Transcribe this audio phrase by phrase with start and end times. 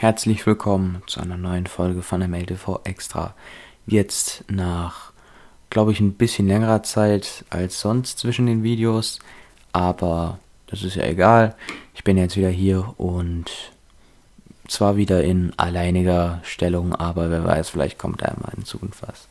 [0.00, 3.34] Herzlich willkommen zu einer neuen Folge von MLTV Extra.
[3.86, 5.12] Jetzt nach,
[5.68, 9.18] glaube ich, ein bisschen längerer Zeit als sonst zwischen den Videos,
[9.74, 10.38] aber
[10.68, 11.54] das ist ja egal.
[11.94, 13.50] Ich bin jetzt wieder hier und
[14.66, 19.28] zwar wieder in alleiniger Stellung, aber wer weiß, vielleicht kommt da mal in Zukunft was.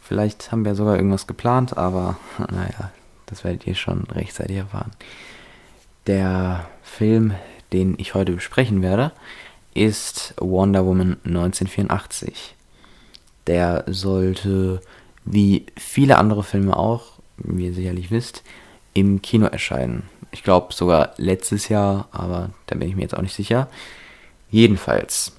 [0.00, 2.92] Vielleicht haben wir sogar irgendwas geplant, aber naja,
[3.26, 4.92] das werdet ihr schon rechtzeitig erfahren.
[6.06, 7.34] Der Film,
[7.72, 9.10] den ich heute besprechen werde,
[9.78, 12.54] ist Wonder Woman 1984.
[13.46, 14.80] Der sollte,
[15.24, 18.42] wie viele andere Filme auch, wie ihr sicherlich wisst,
[18.94, 20.04] im Kino erscheinen.
[20.32, 23.68] Ich glaube sogar letztes Jahr, aber da bin ich mir jetzt auch nicht sicher.
[24.50, 25.32] Jedenfalls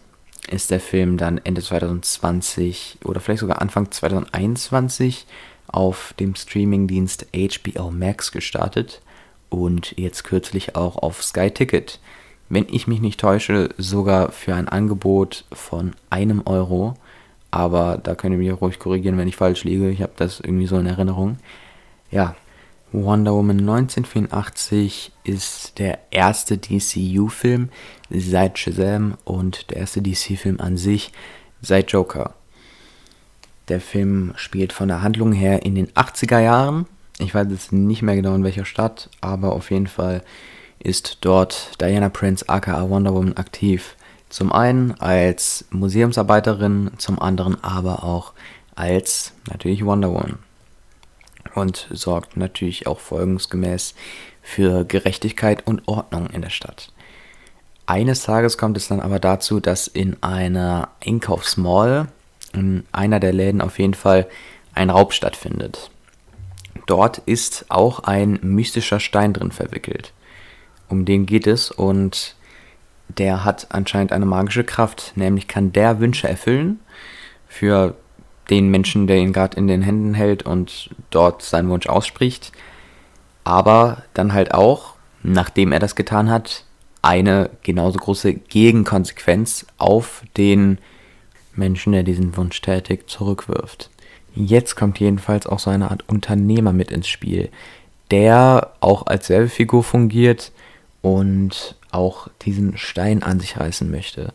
[0.50, 5.26] ist der Film dann Ende 2020 oder vielleicht sogar Anfang 2021
[5.68, 9.02] auf dem Streamingdienst HBO Max gestartet
[9.50, 12.00] und jetzt kürzlich auch auf Sky Ticket
[12.50, 16.96] wenn ich mich nicht täusche, sogar für ein Angebot von einem Euro.
[17.52, 19.90] Aber da könnt ihr mich auch ruhig korrigieren, wenn ich falsch liege.
[19.90, 21.38] Ich habe das irgendwie so in Erinnerung.
[22.12, 22.36] Ja,
[22.92, 27.70] Wonder Woman 1984 ist der erste DCU-Film
[28.10, 31.12] seit Shazam und der erste DC-Film an sich
[31.62, 32.34] seit Joker.
[33.68, 36.88] Der Film spielt von der Handlung her in den 80er Jahren.
[37.20, 40.24] Ich weiß jetzt nicht mehr genau in welcher Stadt, aber auf jeden Fall
[40.80, 43.96] ist dort Diana Prince aka Wonder Woman aktiv.
[44.30, 48.34] Zum einen als Museumsarbeiterin, zum anderen aber auch
[48.76, 50.40] als natürlich Wonder Woman.
[51.56, 53.96] Und sorgt natürlich auch folgensgemäß
[54.42, 56.92] für Gerechtigkeit und Ordnung in der Stadt.
[57.86, 62.08] Eines Tages kommt es dann aber dazu, dass in einer Einkaufsmall,
[62.54, 64.28] in einer der Läden auf jeden Fall,
[64.76, 65.90] ein Raub stattfindet.
[66.86, 70.14] Dort ist auch ein mystischer Stein drin verwickelt
[70.90, 72.36] um den geht es und
[73.08, 76.80] der hat anscheinend eine magische Kraft, nämlich kann der Wünsche erfüllen
[77.48, 77.96] für
[78.50, 82.52] den Menschen, der ihn gerade in den Händen hält und dort seinen Wunsch ausspricht,
[83.44, 86.66] aber dann halt auch, nachdem er das getan hat,
[87.02, 90.80] eine genauso große Gegenkonsequenz auf den
[91.56, 93.90] Menschen, der diesen Wunsch tätigt, zurückwirft.
[94.36, 97.50] Jetzt kommt jedenfalls auch so eine Art Unternehmer mit ins Spiel,
[98.12, 100.52] der auch als Werbefigur fungiert,
[101.02, 104.34] und auch diesen Stein an sich reißen möchte.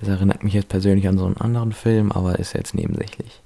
[0.00, 3.40] Das erinnert mich jetzt persönlich an so einen anderen Film, aber ist jetzt nebensächlich.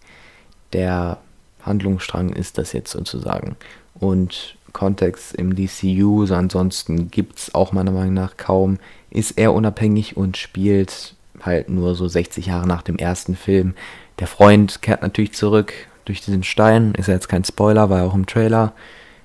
[0.72, 1.18] Der
[1.62, 3.56] Handlungsstrang ist das jetzt sozusagen.
[3.94, 8.78] Und Kontext im DCU, so ansonsten gibt es auch meiner Meinung nach kaum,
[9.10, 13.74] ist er unabhängig und spielt halt nur so 60 Jahre nach dem ersten Film.
[14.18, 15.72] Der Freund kehrt natürlich zurück
[16.04, 18.72] durch diesen Stein, ist ja jetzt kein Spoiler, war ja auch im Trailer.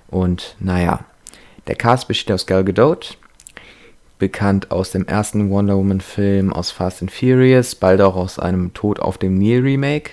[0.07, 1.05] Und naja,
[1.67, 3.17] der Cast besteht aus Gal Gadot,
[4.23, 9.01] bekannt aus dem ersten Wonder Woman-Film aus Fast and Furious, bald auch aus einem Tod
[9.01, 10.11] auf dem Nil Remake.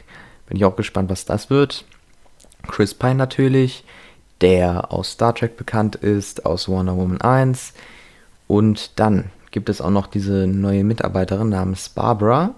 [0.49, 1.85] Bin ich auch gespannt, was das wird.
[2.67, 3.85] Chris Pine natürlich,
[4.41, 7.73] der aus Star Trek bekannt ist, aus Wonder Woman 1.
[8.49, 12.57] Und dann gibt es auch noch diese neue Mitarbeiterin namens Barbara.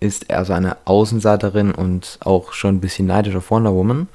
[0.00, 4.08] Ist also eine Außenseiterin und auch schon ein bisschen neidisch auf Wonder Woman.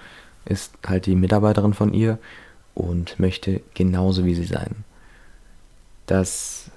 [0.44, 2.18] Ist halt die Mitarbeiterin von ihr
[2.74, 4.84] und möchte genauso wie sie sein.
[6.06, 6.72] Das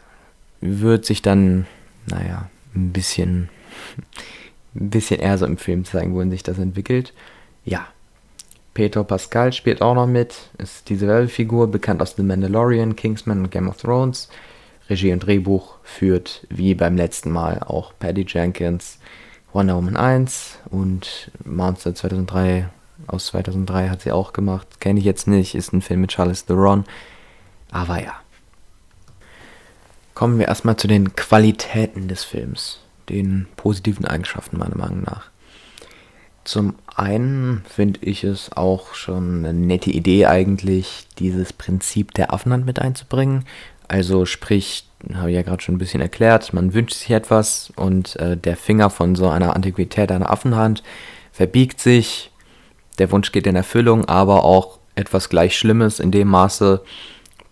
[0.61, 1.67] wird sich dann,
[2.07, 3.49] naja, ein bisschen,
[4.75, 7.13] ein bisschen eher so im Film zeigen, wohin sich das entwickelt.
[7.65, 7.87] Ja.
[8.75, 13.51] Peter Pascal spielt auch noch mit, ist diese Werbefigur, bekannt aus The Mandalorian, Kingsman und
[13.51, 14.29] Game of Thrones.
[14.89, 18.99] Regie und Drehbuch führt wie beim letzten Mal auch Patty Jenkins,
[19.53, 22.69] Wonder Woman 1 und Monster 2003
[23.07, 24.81] aus 2003 hat sie auch gemacht.
[24.81, 26.85] Kenne ich jetzt nicht, ist ein Film mit Charles Theron.
[27.71, 28.15] Aber ja,
[30.19, 35.31] Kommen wir erstmal zu den Qualitäten des Films, den positiven Eigenschaften meiner Meinung nach.
[36.43, 42.67] Zum einen finde ich es auch schon eine nette Idee eigentlich, dieses Prinzip der Affenhand
[42.67, 43.45] mit einzubringen.
[43.87, 48.17] Also sprich, habe ich ja gerade schon ein bisschen erklärt, man wünscht sich etwas und
[48.17, 50.83] äh, der Finger von so einer Antiquität einer Affenhand
[51.31, 52.33] verbiegt sich,
[52.99, 56.83] der Wunsch geht in Erfüllung, aber auch etwas gleich Schlimmes in dem Maße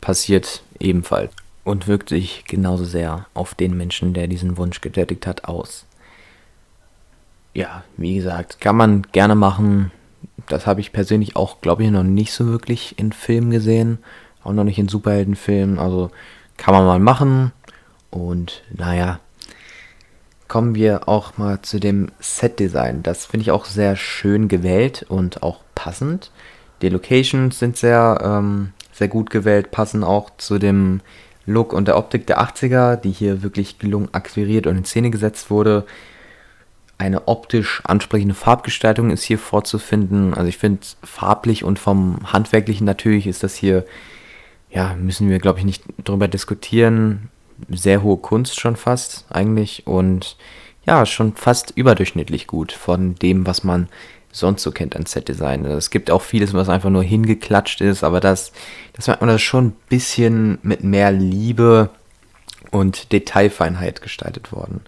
[0.01, 1.31] passiert ebenfalls
[1.67, 5.85] und wirkt sich genauso sehr auf den Menschen, der diesen Wunsch getätigt hat, aus.
[7.55, 9.91] Ja, wie gesagt, kann man gerne machen.
[10.47, 13.99] Das habe ich persönlich auch, glaube ich, noch nicht so wirklich in Filmen gesehen.
[14.45, 15.81] Auch noch nicht in Superheldenfilmen.
[15.81, 16.13] Also
[16.57, 17.51] kann man mal machen.
[18.11, 19.19] Und naja,
[20.47, 23.03] kommen wir auch mal zu dem Set-Design.
[23.03, 26.31] Das finde ich auch sehr schön gewählt und auch passend.
[26.81, 31.01] Die Locations sind sehr, ähm, sehr gut gewählt, passen auch zu dem
[31.47, 35.51] Look und der Optik der 80er, die hier wirklich gelungen akquiriert und in Szene gesetzt
[35.51, 35.87] wurde.
[36.99, 40.35] Eine optisch ansprechende Farbgestaltung ist hier vorzufinden.
[40.35, 43.85] Also ich finde farblich und vom handwerklichen natürlich ist das hier,
[44.71, 47.29] ja, müssen wir glaube ich nicht drüber diskutieren.
[47.71, 50.37] Sehr hohe Kunst schon fast eigentlich und
[50.87, 53.89] ja, schon fast überdurchschnittlich gut von dem, was man
[54.37, 55.65] sonst so kennt an Set-Design.
[55.65, 58.53] Es gibt auch vieles, was einfach nur hingeklatscht ist, aber das,
[58.93, 61.89] das merkt man das schon ein bisschen mit mehr Liebe
[62.71, 64.83] und Detailfeinheit gestaltet worden.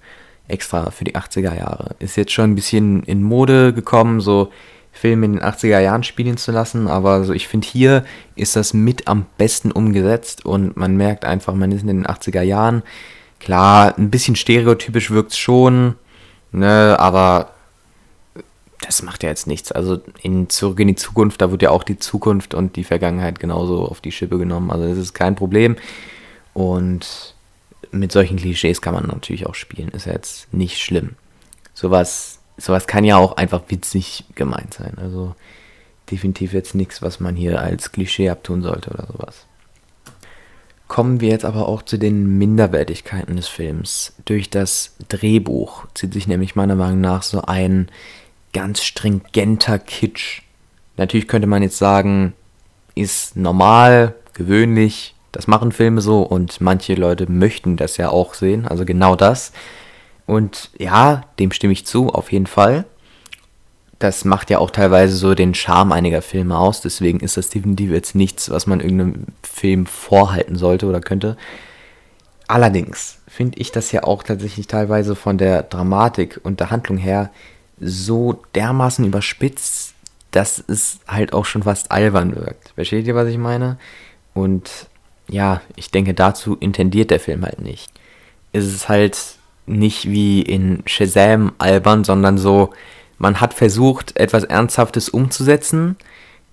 [0.49, 1.97] Extra für die 80er Jahre.
[1.99, 4.51] Ist jetzt schon ein bisschen in Mode gekommen, so
[4.93, 8.05] Filme in den 80er Jahren spielen zu lassen, aber so ich finde hier
[8.35, 12.43] ist das mit am besten umgesetzt und man merkt einfach, man ist in den 80er
[12.43, 12.83] Jahren.
[13.41, 15.95] Klar, ein bisschen stereotypisch wirkt es schon,
[16.53, 17.51] ne, aber
[18.81, 19.73] das macht ja jetzt nichts.
[19.73, 23.41] Also in Zurück in die Zukunft, da wird ja auch die Zukunft und die Vergangenheit
[23.41, 24.71] genauso auf die Schippe genommen.
[24.71, 25.77] Also das ist kein Problem.
[26.55, 27.35] Und
[27.91, 29.89] mit solchen Klischees kann man natürlich auch spielen.
[29.89, 31.17] Ist ja jetzt nicht schlimm.
[31.75, 34.95] Sowas, sowas kann ja auch einfach witzig gemeint sein.
[34.99, 35.35] Also
[36.11, 39.47] definitiv jetzt nichts, was man hier als Klischee abtun sollte oder sowas.
[40.87, 44.15] Kommen wir jetzt aber auch zu den Minderwertigkeiten des Films.
[44.25, 47.91] Durch das Drehbuch zieht sich nämlich meiner Meinung nach so ein
[48.53, 50.43] ganz stringenter Kitsch.
[50.97, 52.35] Natürlich könnte man jetzt sagen,
[52.95, 58.67] ist normal, gewöhnlich, das machen Filme so und manche Leute möchten das ja auch sehen,
[58.67, 59.53] also genau das.
[60.27, 62.85] Und ja, dem stimme ich zu, auf jeden Fall.
[63.99, 67.91] Das macht ja auch teilweise so den Charme einiger Filme aus, deswegen ist das definitiv
[67.91, 71.37] jetzt nichts, was man irgendeinem Film vorhalten sollte oder könnte.
[72.47, 77.31] Allerdings finde ich das ja auch tatsächlich teilweise von der Dramatik und der Handlung her
[77.81, 79.95] so dermaßen überspitzt,
[80.31, 82.73] dass es halt auch schon fast albern wirkt.
[82.75, 83.79] Versteht ihr, was ich meine?
[84.35, 84.71] Und
[85.29, 87.93] ja, ich denke, dazu intendiert der Film halt nicht.
[88.53, 89.19] Es ist halt
[89.67, 92.71] nicht wie in Shazam albern, sondern so,
[93.19, 95.97] man hat versucht, etwas Ernsthaftes umzusetzen.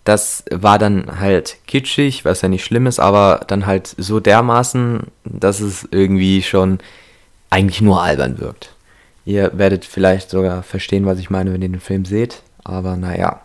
[0.03, 5.07] Das war dann halt kitschig, was ja nicht schlimm ist, aber dann halt so dermaßen,
[5.23, 6.79] dass es irgendwie schon
[7.49, 8.74] eigentlich nur albern wirkt.
[9.25, 12.43] Ihr werdet vielleicht sogar verstehen, was ich meine, wenn ihr den Film seht.
[12.63, 13.41] Aber naja.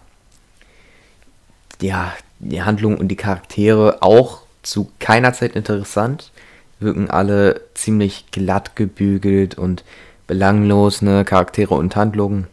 [1.81, 6.31] Ja, die Handlung und die Charaktere auch zu keiner Zeit interessant.
[6.79, 9.85] Wirken alle ziemlich glatt gebügelt und
[10.27, 11.25] belanglos, ne?
[11.25, 12.47] Charaktere und Handlungen.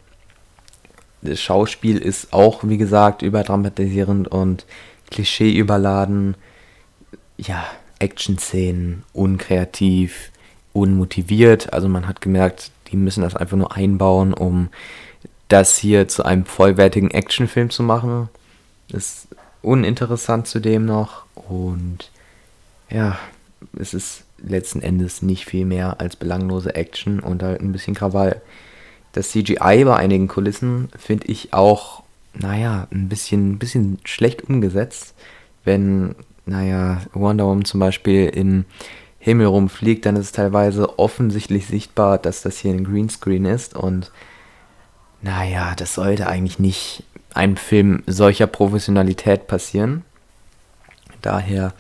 [1.21, 4.65] Das Schauspiel ist auch, wie gesagt, überdramatisierend und
[5.09, 6.35] Klischee überladen.
[7.38, 7.65] Ja,
[8.00, 10.31] Action-Szenen, unkreativ,
[10.73, 11.73] unmotiviert.
[11.73, 14.69] Also man hat gemerkt, die müssen das einfach nur einbauen, um
[15.48, 18.30] das hier zu einem vollwertigen Actionfilm zu machen.
[18.92, 19.28] Ist
[19.62, 22.12] uninteressant zudem noch und
[22.89, 23.18] ja,
[23.78, 28.42] es ist letzten Endes nicht viel mehr als belanglose Action und halt ein bisschen Krawall.
[29.13, 35.16] Das CGI bei einigen Kulissen finde ich auch, naja, ein bisschen, ein bisschen schlecht umgesetzt.
[35.63, 38.66] Wenn, naja, Wonder Woman zum Beispiel im
[39.27, 43.75] Himmel rumfliegt, dann ist es teilweise offensichtlich sichtbar, dass das hier ein Greenscreen ist.
[43.75, 44.12] Und
[45.21, 47.03] naja, das sollte eigentlich nicht
[47.33, 50.06] einem Film solcher Professionalität passieren.
[51.21, 51.74] Daher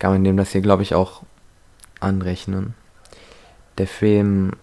[0.00, 1.22] kann man dem das hier, glaube ich, auch
[2.00, 2.74] anrechnen.
[3.78, 4.54] Der Film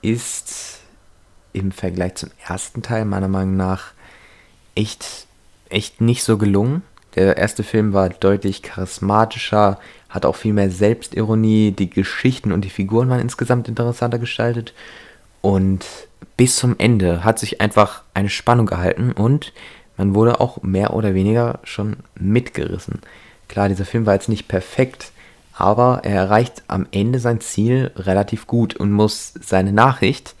[0.00, 0.78] ist
[1.52, 3.94] im Vergleich zum ersten Teil meiner Meinung nach
[4.76, 5.26] echt,
[5.70, 6.82] echt nicht so gelungen.
[7.18, 12.70] Der erste Film war deutlich charismatischer, hat auch viel mehr Selbstironie, die Geschichten und die
[12.70, 14.72] Figuren waren insgesamt interessanter gestaltet
[15.40, 15.84] und
[16.36, 19.52] bis zum Ende hat sich einfach eine Spannung gehalten und
[19.96, 23.00] man wurde auch mehr oder weniger schon mitgerissen.
[23.48, 25.10] Klar, dieser Film war jetzt nicht perfekt,
[25.52, 30.36] aber er erreicht am Ende sein Ziel relativ gut und muss seine Nachricht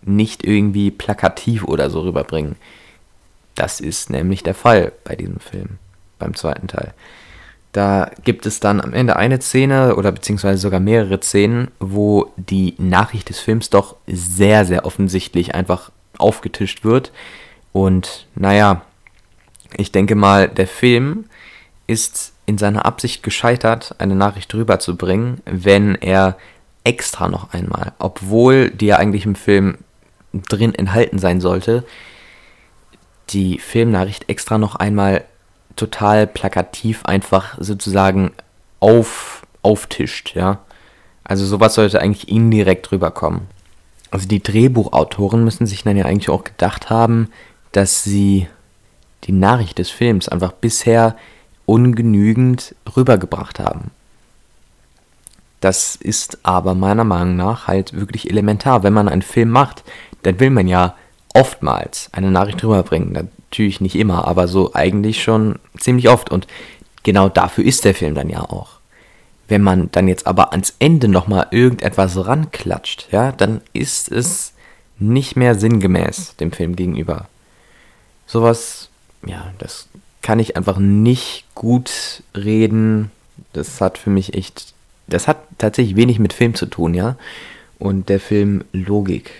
[0.00, 2.56] nicht irgendwie plakativ oder so rüberbringen.
[3.54, 5.78] Das ist nämlich der Fall bei diesem Film,
[6.22, 6.94] beim zweiten Teil.
[7.72, 12.74] Da gibt es dann am Ende eine Szene oder beziehungsweise sogar mehrere Szenen, wo die
[12.78, 17.12] Nachricht des Films doch sehr, sehr offensichtlich einfach aufgetischt wird.
[17.72, 18.82] Und naja,
[19.76, 21.24] ich denke mal, der Film
[21.86, 26.36] ist in seiner Absicht gescheitert, eine Nachricht rüberzubringen, wenn er
[26.84, 29.78] extra noch einmal, obwohl die ja eigentlich im Film
[30.32, 31.84] drin enthalten sein sollte,
[33.30, 35.24] die Filmnachricht extra noch einmal
[35.76, 38.32] total plakativ einfach sozusagen
[38.80, 40.58] auf, auftischt, ja.
[41.24, 43.42] Also sowas sollte eigentlich indirekt rüberkommen.
[44.10, 47.28] Also die Drehbuchautoren müssen sich dann ja eigentlich auch gedacht haben,
[47.70, 48.48] dass sie
[49.24, 51.16] die Nachricht des Films einfach bisher
[51.64, 53.90] ungenügend rübergebracht haben.
[55.60, 58.82] Das ist aber meiner Meinung nach halt wirklich elementar.
[58.82, 59.84] Wenn man einen Film macht,
[60.24, 60.96] dann will man ja
[61.34, 63.30] oftmals eine Nachricht rüberbringen.
[63.52, 66.30] Natürlich nicht immer, aber so eigentlich schon ziemlich oft.
[66.30, 66.46] Und
[67.02, 68.78] genau dafür ist der Film dann ja auch.
[69.46, 74.54] Wenn man dann jetzt aber ans Ende nochmal irgendetwas ranklatscht, ja, dann ist es
[74.98, 77.28] nicht mehr sinngemäß dem Film gegenüber.
[78.26, 78.88] Sowas,
[79.26, 79.86] ja, das
[80.22, 83.10] kann ich einfach nicht gut reden.
[83.52, 84.72] Das hat für mich echt,
[85.08, 87.16] das hat tatsächlich wenig mit Film zu tun, ja.
[87.78, 89.30] Und der Film Logik,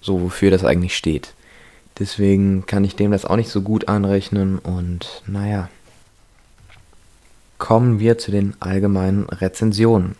[0.00, 1.34] so wofür das eigentlich steht.
[1.98, 5.68] Deswegen kann ich dem das auch nicht so gut anrechnen und naja.
[7.58, 10.14] Kommen wir zu den allgemeinen Rezensionen.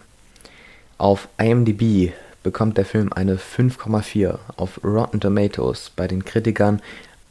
[0.96, 6.82] Auf IMDb bekommt der Film eine 5,4, auf Rotten Tomatoes bei den Kritikern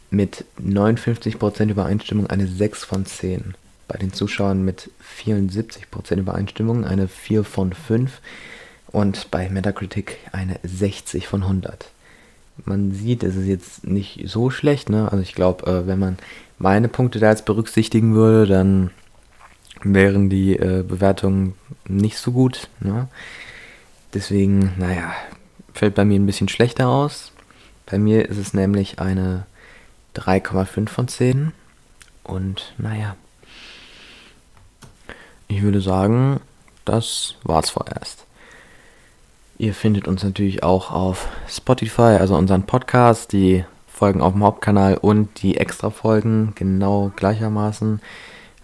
[0.09, 3.55] mit 59% Übereinstimmung eine 6 von 10,
[3.89, 4.89] bei den Zuschauern mit
[5.21, 8.21] 74% Übereinstimmung eine 4 von 5
[8.93, 11.89] und bei Metacritic eine 60 von 100
[12.65, 14.89] man sieht, es ist jetzt nicht so schlecht.
[14.89, 15.11] Ne?
[15.11, 16.17] Also ich glaube, äh, wenn man
[16.57, 18.91] meine Punkte da jetzt berücksichtigen würde, dann
[19.83, 21.55] wären die äh, Bewertungen
[21.87, 22.69] nicht so gut.
[22.79, 23.07] Ne?
[24.13, 25.13] Deswegen, naja,
[25.73, 27.31] fällt bei mir ein bisschen schlechter aus.
[27.85, 29.45] Bei mir ist es nämlich eine
[30.15, 31.51] 3,5 von 10.
[32.23, 33.15] Und naja,
[35.47, 36.41] ich würde sagen,
[36.83, 38.26] das war's vorerst.
[39.59, 44.97] Ihr findet uns natürlich auch auf Spotify, also unseren Podcast, die Folgen auf dem Hauptkanal
[44.97, 47.99] und die Extra-Folgen genau gleichermaßen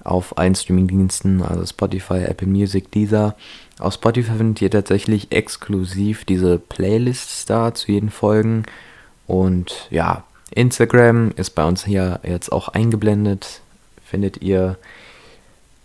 [0.04, 3.36] auf allen Streamingdiensten, also Spotify, Apple Music, Deezer.
[3.80, 8.64] Auf Spotify findet ihr tatsächlich exklusiv diese Playlists da zu jeden Folgen.
[9.26, 13.62] Und ja, Instagram ist bei uns hier jetzt auch eingeblendet.
[14.06, 14.78] Findet ihr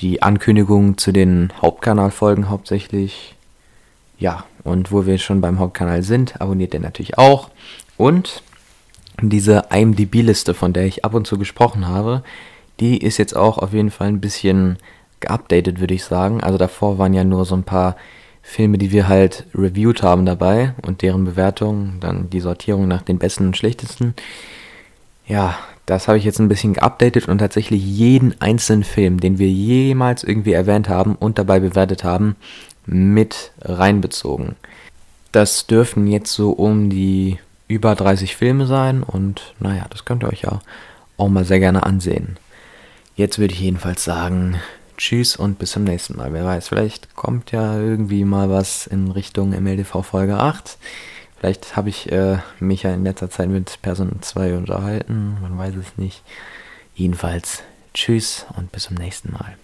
[0.03, 3.38] die Ankündigung zu den Hauptkanalfolgen hauptsächlich.
[4.19, 7.51] Ja, und wo wir schon beim Hauptkanal sind, abonniert den natürlich auch.
[7.97, 8.43] Und
[9.21, 12.23] diese IMDb-Liste, von der ich ab und zu gesprochen habe,
[12.81, 14.79] die ist jetzt auch auf jeden Fall ein bisschen
[15.21, 16.41] geupdatet, würde ich sagen.
[16.43, 17.97] Also davor waren ja nur so ein paar
[18.43, 23.19] Filme, die wir halt reviewed haben dabei und deren Bewertung, dann die Sortierung nach den
[23.19, 24.15] besten und schlechtesten.
[25.27, 29.49] Ja, das habe ich jetzt ein bisschen geupdatet und tatsächlich jeden einzelnen Film, den wir
[29.49, 32.37] jemals irgendwie erwähnt haben und dabei bewertet haben,
[32.89, 34.57] mit reinbezogen.
[35.33, 40.31] Das dürfen jetzt so um die über 30 Filme sein und naja, das könnt ihr
[40.31, 40.61] euch ja
[41.19, 42.39] auch mal sehr gerne ansehen.
[43.15, 44.57] Jetzt würde ich jedenfalls sagen,
[44.97, 46.33] tschüss und bis zum nächsten Mal.
[46.33, 50.79] Wer weiß, vielleicht kommt ja irgendwie mal was in Richtung MLDV Folge 8.
[51.39, 55.75] Vielleicht habe ich äh, mich ja in letzter Zeit mit Person 2 unterhalten, man weiß
[55.77, 56.23] es nicht.
[56.95, 59.59] Jedenfalls tschüss und bis zum nächsten Mal.